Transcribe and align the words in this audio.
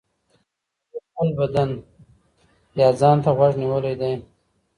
هغې 0.87 0.99
خپل 1.07 1.27
بدن 1.39 1.69
يا 2.79 2.89
ځان 2.99 3.17
ته 3.23 3.29
غوږ 3.37 3.53
نيولی 3.61 3.93
دی. 4.01 4.13